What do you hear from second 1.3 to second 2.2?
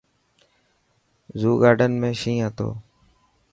زو گارڊن ۾